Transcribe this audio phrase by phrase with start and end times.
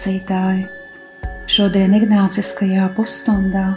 [0.00, 0.62] Klausītāji,
[1.44, 3.76] šodien Ignāciskajā pusstundā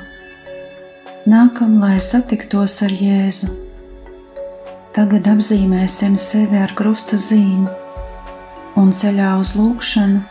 [1.27, 3.49] nākam, lai satiktos ar Jēzu.
[4.95, 7.67] Tagad apzīmēsim sevi ar krusta zīmi
[8.79, 10.23] un ceļā uz lūgšanu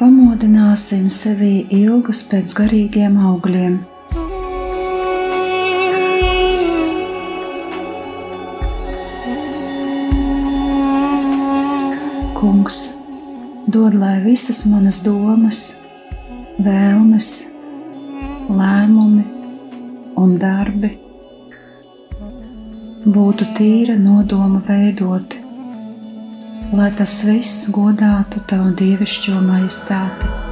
[0.00, 3.78] pamodināsim sevi ilgas pēc garīgiem augļiem.
[12.40, 12.99] Kungs,
[13.70, 15.60] dod, lai visas manas domas,
[16.60, 17.30] vēlmes,
[18.50, 19.24] lēmumi
[20.20, 20.90] un darbi
[23.06, 25.40] būtu tīra nodoma veidoti,
[26.76, 30.49] lai tas viss godātu tavu dievišķo majestāti.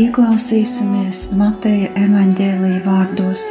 [0.00, 3.42] Ieklausīsimies Mateja evaņģēlīja vārdos.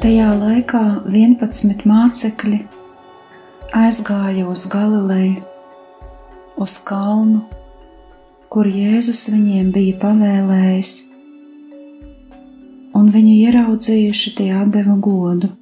[0.00, 2.62] Tajā laikā 11 mācekļi
[3.82, 5.44] aizgāja uz Galileju,
[6.56, 7.44] uz kalnu,
[8.48, 10.96] kur Jēzus viņiem bija pavēlējis,
[12.96, 15.52] un viņi ieraudzījuši tie atdeva godu,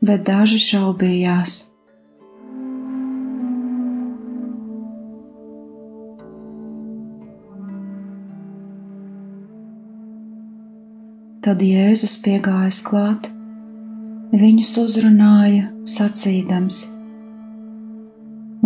[0.00, 1.75] bet daži šaubījās.
[11.46, 13.28] Tad Jēzus piegājis klāt,
[14.34, 16.80] viņus uzrunāja, sacīdams: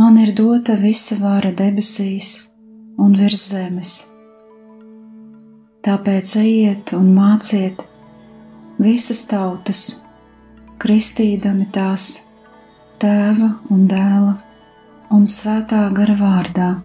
[0.00, 2.30] Man ir dota visa vara debesīs
[2.96, 3.92] un virs zemes.
[5.84, 7.84] Tāpēc ejiet un māciet
[8.80, 9.86] visas tautas,
[10.80, 12.14] kristīdami tās
[12.96, 14.38] tēva un dēla
[15.12, 16.76] un svētā gara vārdā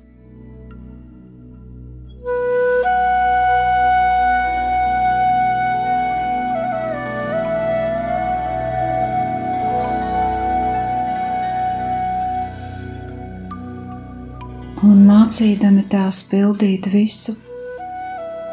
[14.92, 17.36] un mācīdami tās pildīt visu,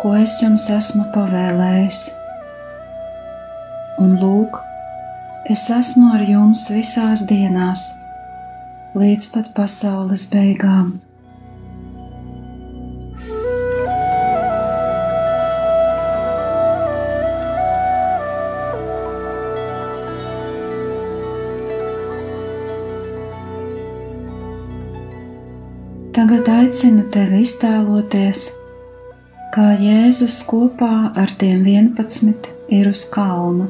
[0.03, 2.03] ko es jums esmu pavēlējis.
[4.03, 4.59] Un lūk,
[5.53, 7.84] es esmu ar jums visās dienās,
[8.98, 10.94] līdz pat pasaules beigām.
[26.72, 28.43] Aicinu tevi iztēloties,
[29.53, 33.66] kā Jēzus kopā ar tiem 11 ir uz kalna.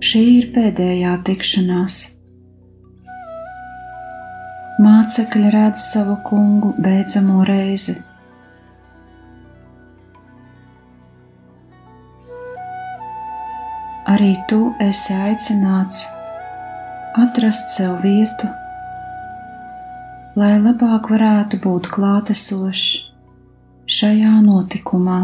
[0.00, 2.00] Šī ir pēdējā tikšanās.
[4.80, 7.98] Mācekļi redz savu kungu beidzamo reizi.
[14.14, 16.04] Arī tu esi aicināts
[17.18, 18.48] atrast sev vietu,
[20.38, 22.84] lai labāk varētu būt klātesošs
[23.98, 25.22] šajā notikumā.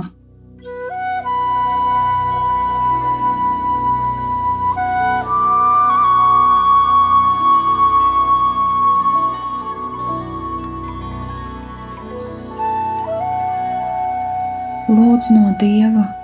[14.91, 16.20] Lūdz no Dieva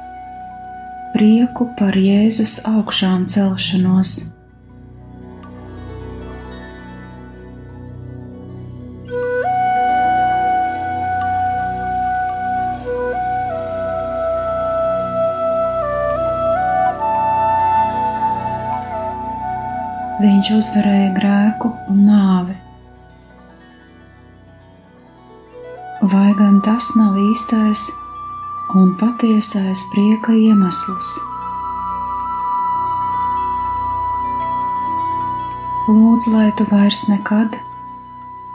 [1.16, 4.18] prieku par Jēzus augšām celšanos.
[20.20, 22.62] Viņš uzvarēja grēku un nāvi.
[26.12, 27.88] Vai gan tas nav īstais
[28.76, 31.08] un patiesais prieka iemesls.
[35.88, 37.56] Lūdzu, lai tu vairs nekad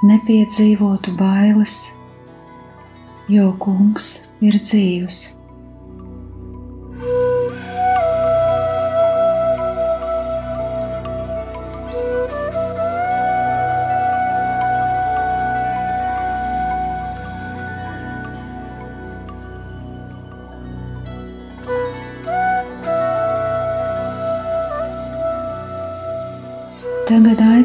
[0.06, 1.78] nepiedzīvotu bailes,
[3.34, 4.14] jo Kungs
[4.46, 5.41] ir dzīvs.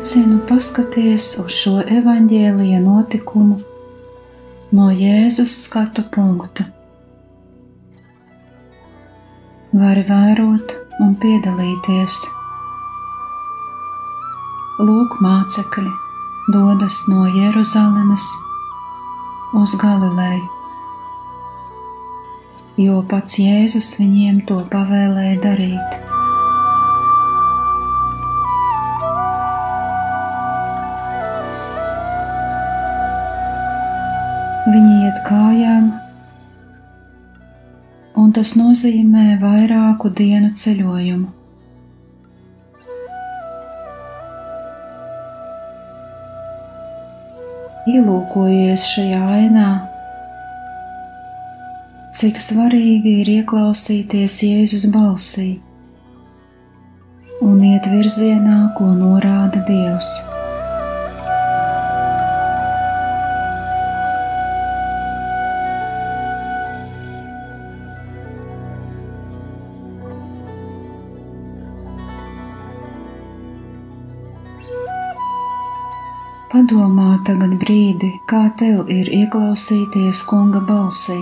[0.06, 3.56] Aicinu paskaties uz šo evaņģēlīja notikumu
[4.78, 6.68] no Jēzus skatu punkta.
[9.74, 12.20] Vari vērot un piedalīties.
[14.78, 15.90] Lūk, mācekļi
[16.54, 18.30] dodas no Jeruzalemes
[19.58, 20.46] uz Galileju,
[22.86, 26.15] jo pats Jēzus viņiem to pavēlēja darīt.
[35.16, 35.84] Viņi iet kājām,
[38.20, 41.30] un tas nozīmē vairāku dienu ceļojumu.
[47.86, 49.70] Ielūkojies šajā ainā,
[52.12, 55.60] cik svarīgi ir ieklausīties Jēzus balsī
[57.40, 60.35] un iet virzienā, ko norāda Dievs.
[76.46, 81.18] Padomā tagad brīdi, kā tev ir ieklausīties kunga balsī.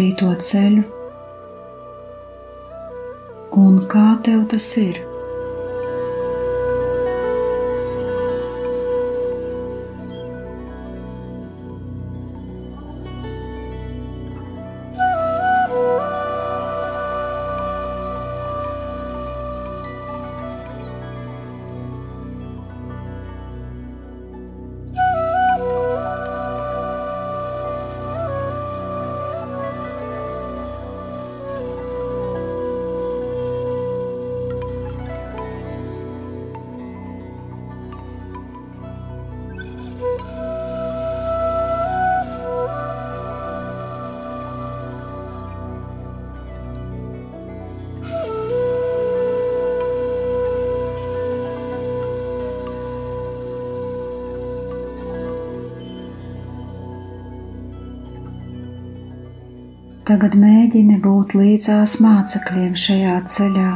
[0.00, 0.82] Norādīto ceļu,
[3.60, 5.09] un kā tev tas ir?
[60.10, 63.66] Tagad mēģini būt līdzās mācekļiem šajā ceļā,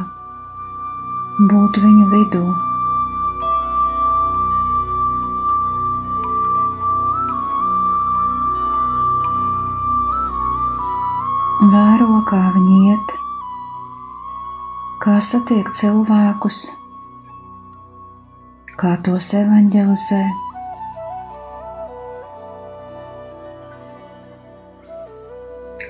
[1.53, 2.41] būt viņu vidū.
[11.71, 13.17] Vēro, kā viņi iet,
[15.07, 16.65] kā satiek cilvēkus,
[18.83, 20.25] kā tos evanģelizē.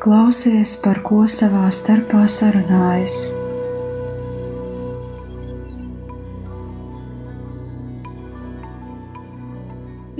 [0.04, 3.14] Klausies, par ko savā starpā sarunājas.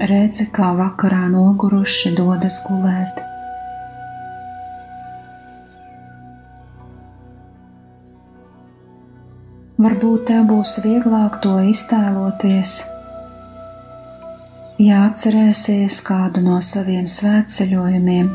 [0.09, 3.21] Redzi, kā vakarā noguruši dodas gulēt.
[9.85, 12.73] Varbūt tev būs vieglāk to iztēloties,
[14.81, 18.33] ja atcerēsies kādu no saviem svētceļojumiem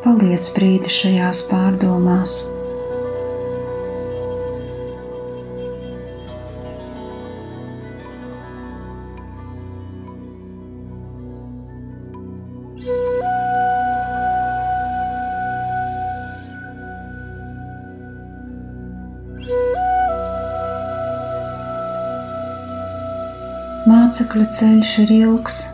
[0.00, 2.38] Paliec brīdi šajās pārdomās.
[23.90, 25.64] Mācekļu ceļš ir ilgs,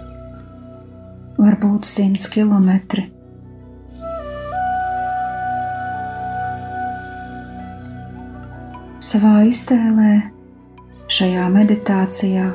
[1.39, 3.13] varbūt simts kilometri.
[9.07, 10.13] Savā iztēlē,
[11.15, 12.47] šajā meditācijā,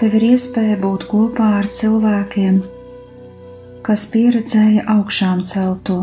[0.00, 2.56] tev ir iespēja būt kopā ar cilvēkiem,
[3.86, 6.00] kas pieredzēja augšām celto,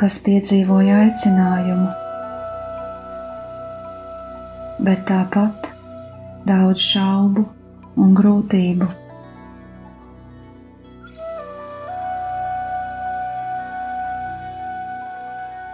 [0.00, 1.86] kas piedzīvoja aicinājumu,
[4.90, 5.70] bet tāpat
[6.50, 7.46] daudz šaubu
[7.94, 9.03] un grūtību.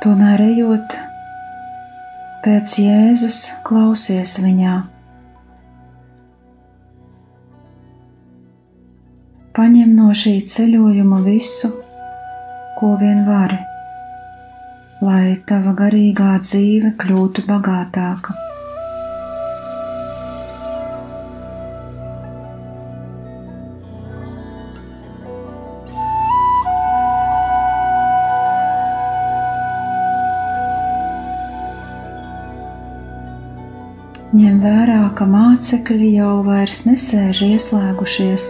[0.00, 0.94] Tomēr ejot
[2.40, 4.78] pēc Jēzus, klausies viņā.
[9.58, 11.74] Paņem no šī ceļojuma visu,
[12.80, 13.60] ko vien vari,
[15.04, 18.49] lai tava garīgā dzīve kļūtu bagātāka.
[34.40, 38.46] Ņem vērā, ka mācekļi jau vairs nesēž ieslēgušies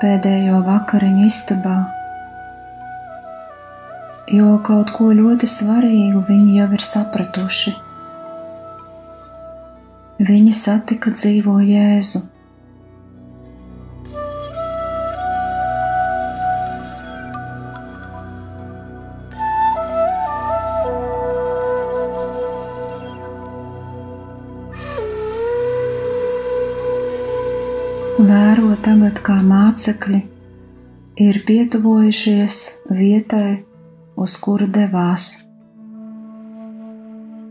[0.00, 1.74] pēdējo vakariņu istabā,
[4.32, 7.74] jo kaut ko ļoti svarīgu viņi jau ir sapratuši.
[10.32, 12.22] Viņi satika dzīvo Jēzu.
[28.12, 30.18] Vēro tagad, kā mācekļi
[31.24, 32.58] ir pietuvojušies
[32.92, 33.62] vietai,
[34.20, 35.46] uz kuru devās.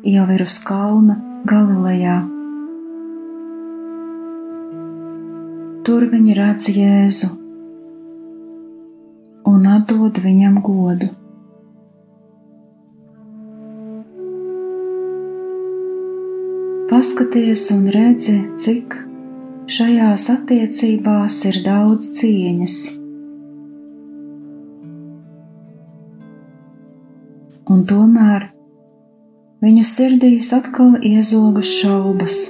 [0.06, 1.18] Jau ir uz kalna
[1.50, 2.20] Galilejā.
[5.82, 7.34] Tur viņi redz Jēzu
[9.50, 11.10] un atdod viņam godu.
[16.94, 19.02] Paskaties un redzi, cik
[19.72, 22.78] šajās attiecībās ir daudz cieņas.
[27.72, 28.50] Un tomēr
[29.64, 32.42] viņu sirdīs atkal iezogas šaubas.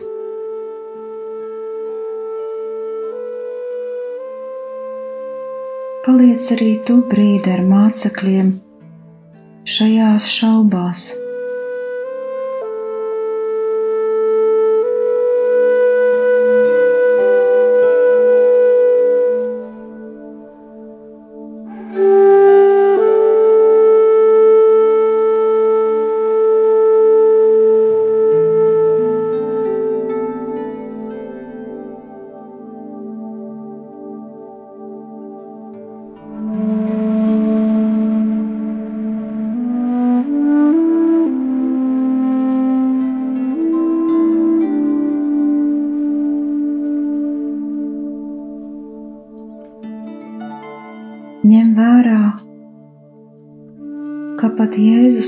[6.01, 8.55] Paliec arī tu brīdi ar mācekļiem
[9.77, 11.11] šajās šaubās.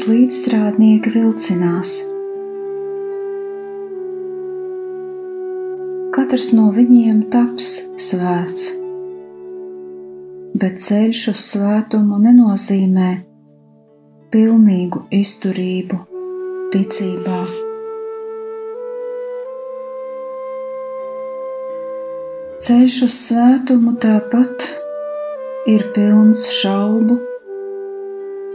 [0.03, 1.91] Jēzus līdzstrādnieki vilcinās.
[6.11, 8.65] Katrs no viņiem taps svēts,
[10.59, 13.23] bet ceļš uz svētumu nenozīmē
[14.33, 15.99] pilnīgu izturību
[16.73, 17.41] ticībā.
[22.59, 24.67] Ceļš uz svētumu tāpat
[25.71, 27.21] ir pilns šaubu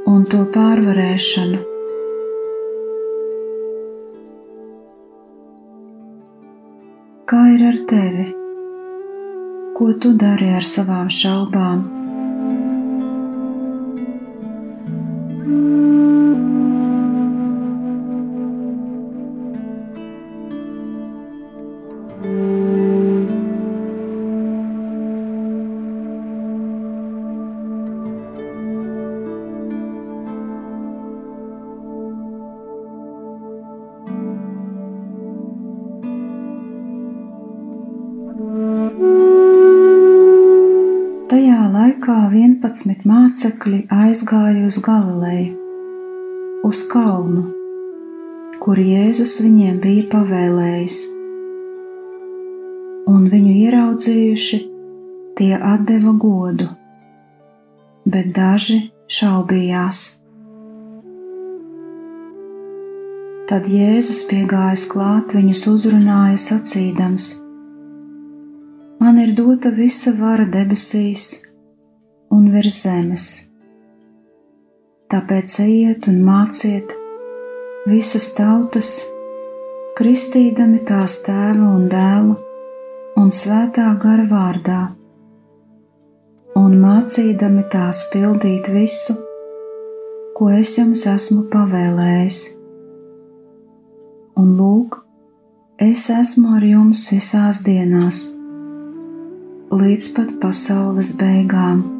[0.08, 1.58] un to pārvarēšanu.
[7.28, 8.24] Kā ir ar tevi?
[9.76, 11.97] Ko tu dari ar savām šaubām?
[42.68, 45.52] 11 mācekļi aizgāja uz Galileju,
[46.68, 47.46] uz kalnu,
[48.60, 50.98] kur Jēzus viņiem bija pavēlējis,
[53.08, 54.60] un viņu ieraudzījuši,
[55.40, 56.68] tie atdeva godu,
[58.04, 58.78] bet daži
[59.16, 60.04] šaubījās.
[63.48, 67.32] Tad Jēzus piegājis klāt, viņus uzrunāja sacīdams:
[69.00, 71.47] Man ir dota visa vara debesīs
[72.34, 73.28] un virs zemes.
[75.08, 76.92] Tāpēc ejiet un māciet
[77.88, 78.90] visas tautas,
[79.96, 82.36] kristīdami tās tēva un dēla
[83.18, 84.82] un svētā gara vārdā,
[86.60, 89.16] un mācīdami tās pildīt visu,
[90.36, 92.44] ko es jums esmu pavēlējis.
[94.38, 95.00] Un lūk,
[95.82, 98.26] es esmu ar jums visās dienās,
[99.74, 101.97] līdz pat pasaules beigām.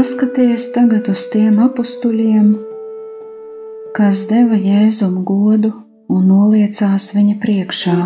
[0.00, 2.46] Paskaties tagad uz tiem apstuļiem,
[3.92, 5.74] kas deva Jēzum godu
[6.08, 7.96] un noliecās viņa priekšā.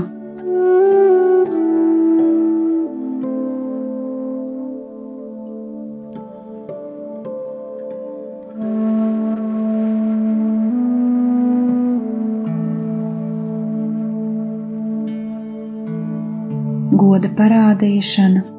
[17.05, 18.54] Goda parādīšana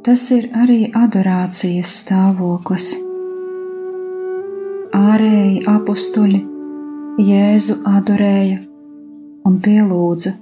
[0.00, 2.86] Tas ir arī adorācijas stāvoklis.
[4.96, 6.40] Ārēji apstuļi
[7.20, 8.62] Jēzu adorēja
[9.44, 10.32] un pielūdza,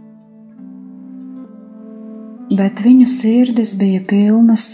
[2.61, 4.71] bet viņu sirdis bija pilnas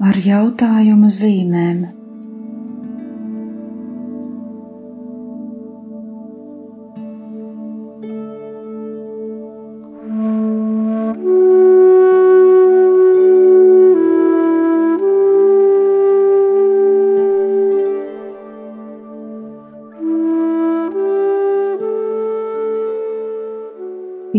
[0.00, 1.99] ar jautājumu zīmēm.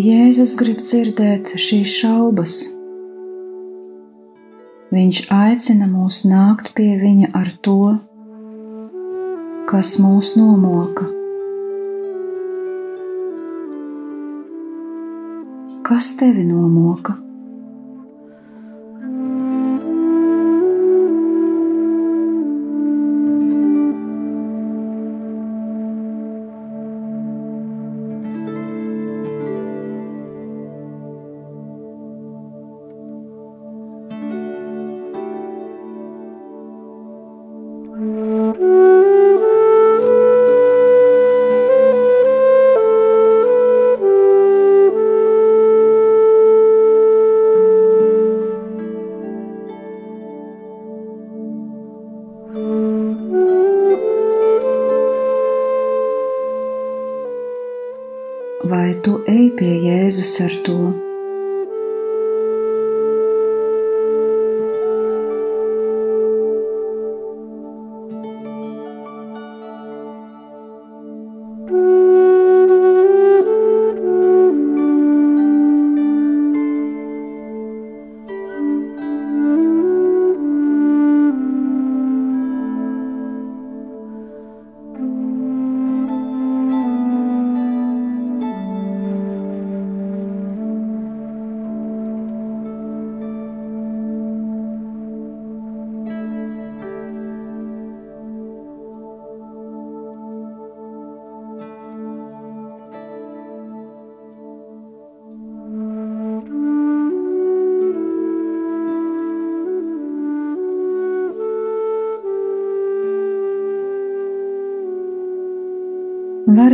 [0.01, 2.53] Jēzus grib dzirdēt šīs šaubas.
[4.95, 7.75] Viņš aicina mūs nākt pie viņa ar to,
[9.69, 11.05] kas mūs nomoka.
[15.85, 17.19] Kas tevi nomoka?
[60.41, 60.90] Ar to?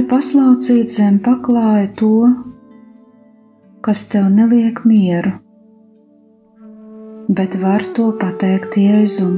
[0.07, 2.29] Paslaucīt zem paklāja to,
[3.83, 5.33] kas tev neliek mieru,
[7.27, 9.35] bet var to pateikt Jēzum.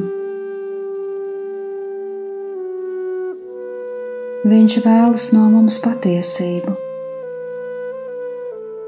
[4.49, 6.77] Viņš vēlas no mums patiesību,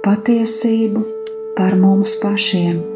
[0.06, 1.06] patiesību
[1.58, 2.91] par mums pašiem.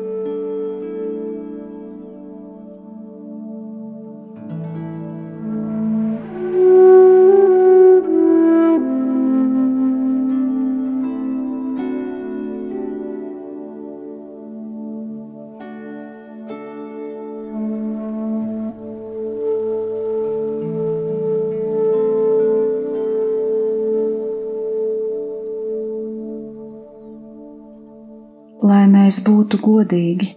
[29.15, 30.27] Mēs būtu godīgi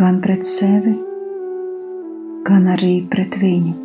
[0.00, 0.94] gan pret sevi,
[2.48, 3.83] gan arī pret viņu.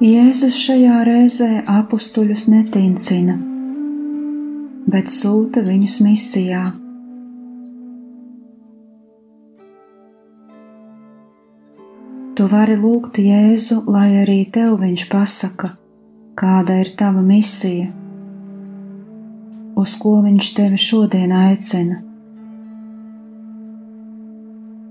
[0.00, 3.34] Jēzus šajā reizē apstuļus netincina,
[4.88, 6.62] bet sūta viņus misijā.
[12.32, 15.74] Tu vari lūgt Jēzu, lai arī tev viņš pasaka,
[16.32, 17.92] kāda ir tava misija,
[19.76, 22.00] uz ko viņš tevi šodien aicina,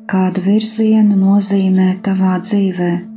[0.06, 3.09] kādu virzienu nozīmē tavā dzīvēm.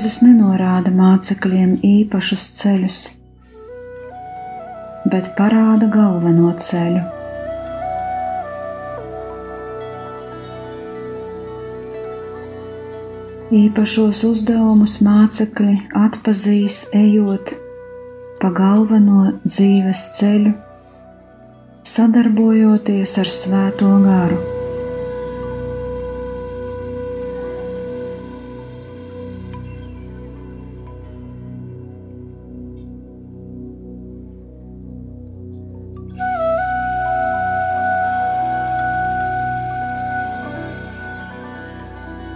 [0.00, 2.98] Jēzus nenorāda mācekļiem īpašus ceļus,
[5.12, 7.02] bet parāda galveno ceļu.
[13.58, 17.52] Īpašos uzdevumus mācekļi atpazīs, ejot
[18.40, 20.54] pa galveno dzīves ceļu,
[21.84, 24.59] sadarbojoties ar Svēto garu.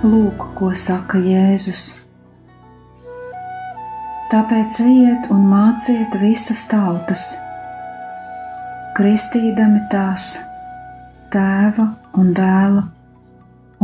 [0.04, 1.82] Lūk, ko saka Jēzus.
[4.28, 7.22] Tāpēc ejiet un māciet visas tautas,
[8.98, 10.26] kristīdami tās
[11.32, 11.88] tēva
[12.20, 12.84] un dēla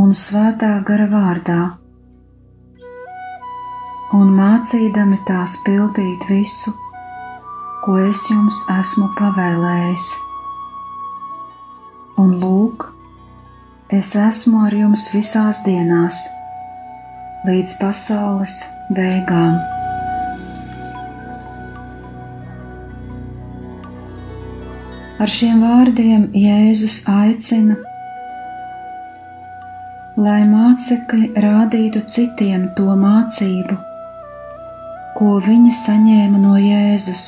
[0.05, 1.59] un svētā gara vārdā,
[4.21, 6.77] un mācīdami tās pildīt visu,
[7.87, 10.09] ko es jums esmu pavēlējis.
[12.21, 12.91] Un lūk,
[13.91, 16.17] Es esmu ar jums visās dienās,
[17.43, 18.53] līdz pasaules
[18.95, 19.57] beigām.
[25.19, 27.75] Ar šiem vārdiem Jēzus aicina,
[30.23, 33.75] lai mācekļi rādītu citiem to mācību,
[35.19, 37.27] ko viņi saņēma no Jēzus.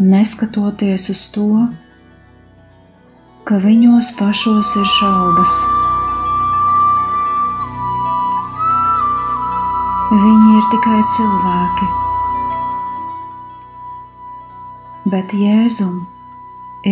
[0.00, 1.52] Neskatoties uz to,
[3.50, 5.52] ka viņos pašos ir šaubas.
[10.12, 11.88] Viņi ir tikai cilvēki,
[15.16, 15.98] bet Jēzum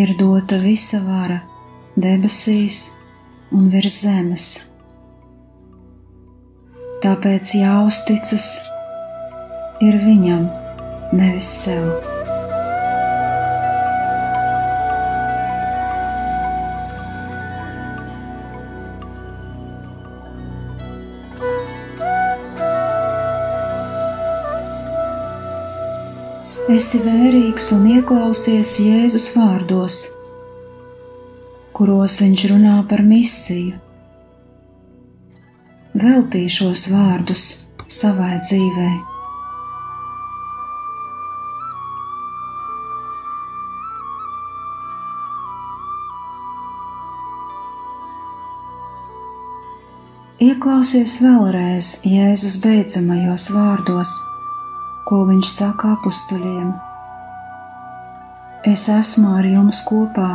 [0.00, 1.38] ir dota visa vara
[1.94, 2.82] debesīs
[3.54, 4.50] un virs zemes.
[7.06, 8.52] Tāpēc jāuzticas
[9.86, 10.48] ir viņam,
[11.14, 12.17] nevis sev.
[26.78, 29.96] Esi vērīgs un ieklausies Jēzus vārdos,
[31.74, 33.72] kuros viņš runā par misiju.
[35.98, 37.48] Veltīšos vārdus
[37.90, 38.94] savai dzīvei.
[50.46, 54.18] Ieklausies vēlreiz Jēzus beidzamajos vārdos
[55.08, 56.72] ko viņš saka apstuļiem.
[58.68, 60.30] Es esmu ar jums kopā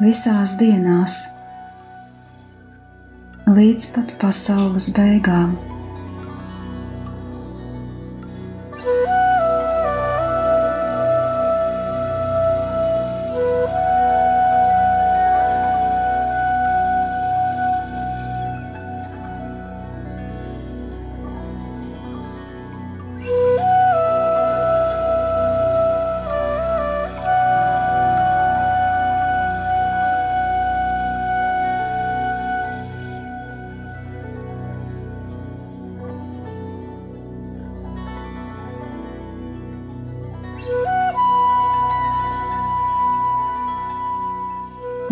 [0.00, 1.18] visās dienās,
[3.48, 5.58] līdz pat pasaules beigām.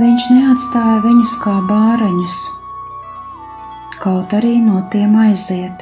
[0.06, 2.34] Viņš neatstāja viņus kā bāreņus,
[3.98, 5.80] kaut arī no tiem aiziet.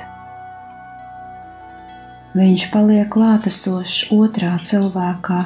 [2.33, 5.43] Viņš paliek klātesošs otrā cilvēkā,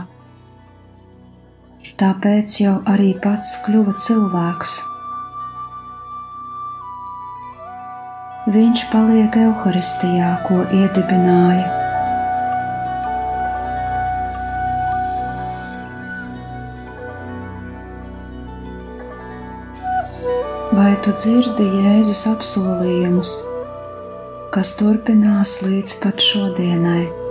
[2.05, 4.77] tāpēc jau arī pats kļuva cilvēks.
[8.61, 11.78] Viņš paliek evaharistijā, ko iedibināja.
[21.09, 23.31] Tu dzirdi Jēzus apsolījumus,
[24.53, 27.28] kas turpinās līdz pat šodienai?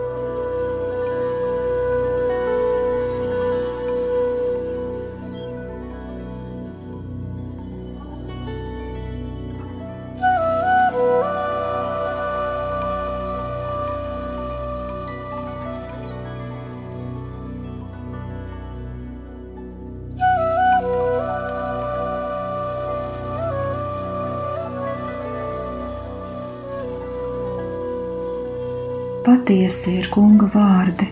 [29.48, 31.06] Patiesi ir kunga vārdi,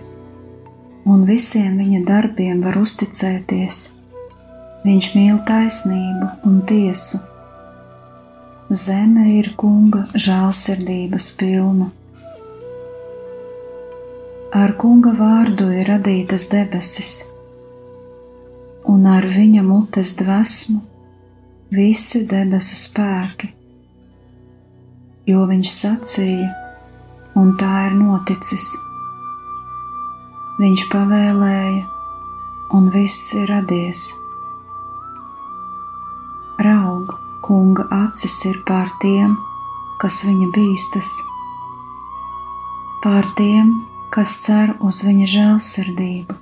[1.08, 3.78] un visiem viņa darbiem var uzticēties.
[4.84, 7.22] Viņš mīl taisnību un tiesu.
[8.82, 11.88] Zeme ir kunga žēlsirdības pilna.
[14.52, 17.14] Ar kunga vārdu ir radītas debesis,
[18.84, 20.82] un ar viņa mutes dvēsmu
[21.80, 23.54] visi debesu spēki,
[25.32, 26.52] jo viņš sacīja,
[27.36, 28.72] un tā ir noticis.
[30.60, 31.84] Viņš pavēlēja,
[32.76, 34.08] un viss ir radies.
[36.64, 37.12] Raug,
[37.44, 39.36] kunga acis ir pār tiem,
[40.02, 41.12] kas viņa bīstas,
[43.04, 43.76] pār tiem,
[44.16, 46.38] kas cer uz viņa žēlsirdību,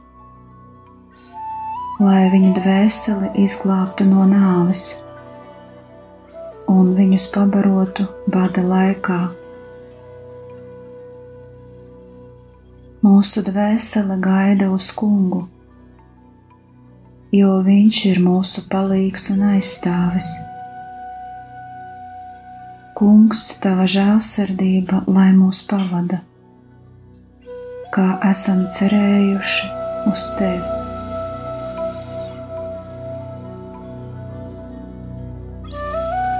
[2.06, 4.92] lai viņu dvēseli izglābtu no nāves
[6.70, 9.22] un viņus pabarotu bada laikā.
[13.04, 15.42] Mūsu dvēsele gaida uz kungu,
[17.36, 20.30] jo viņš ir mūsu palīgs un aizstāvis.
[22.96, 26.22] Kungs, tava žēlsirdība, lai mūs pavada,
[27.92, 29.70] kā esam cerējuši
[30.14, 30.80] uz tevi.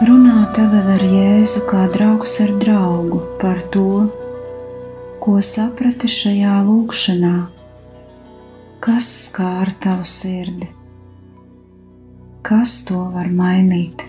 [0.08, 3.90] Runā tagad ar Jēzu kā draugs ar draugu par to,
[5.24, 7.36] ko saprati šajā lūkšanā,
[8.84, 10.68] kas skāra tavu sirdi,
[12.44, 14.04] kas to var mainīt.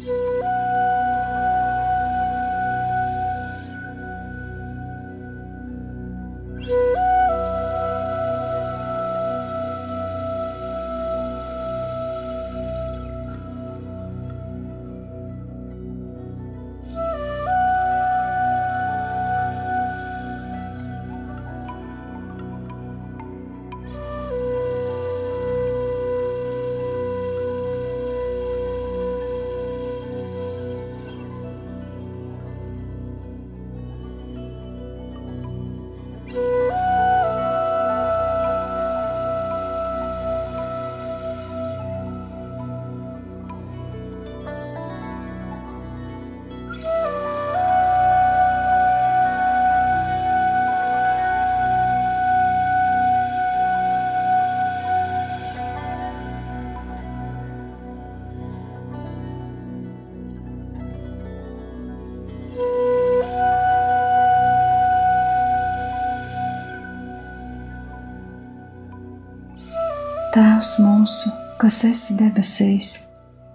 [70.35, 71.31] Tēvs mūsu,
[71.63, 72.89] kas esi debesīs,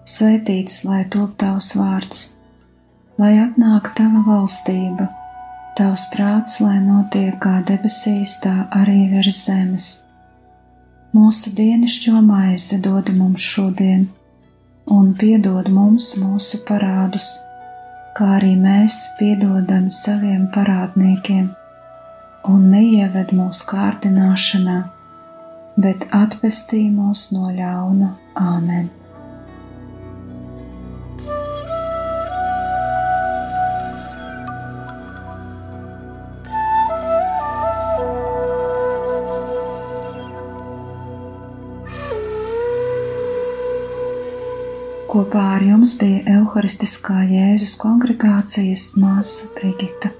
[0.08, 2.20] svētīts lai top tavs vārds,
[3.20, 5.10] lai atnāk tava valstība,
[5.76, 9.88] tavs prāts, lai notiek kā debesīs, tā arī virs zemes.
[11.12, 14.06] Mūsu dienascho maizi dod mums šodien,
[14.88, 17.28] un piedod mums mūsu parādus,
[18.16, 21.52] kā arī mēs piedodam saviem parādniekiem,
[22.54, 24.78] un neieved mūsu kārdināšanā
[25.80, 28.90] bet atpestī mūs no ļauna Āmen.
[45.10, 50.14] Kopā ar jums bija Euharistiskā Jēzus kongregācijas māsa Brigita.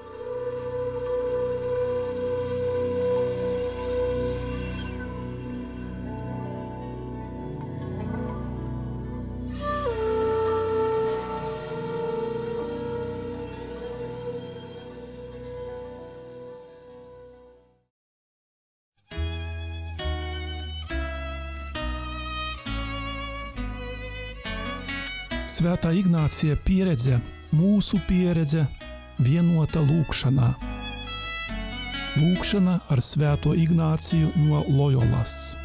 [26.30, 27.16] Ignācija pieredze,
[27.50, 28.60] mūsu pieredze,
[29.18, 30.52] vienota lūkšanā.
[32.20, 35.56] Lūkšana ar Svēto Ignāciju no Loyolas.